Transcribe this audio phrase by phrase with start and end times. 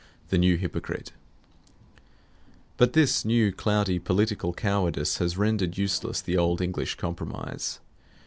[0.29, 1.11] THE NEW HYPOCRITE
[2.77, 7.79] But this new cloudy political cowardice has rendered useless the old English compromise.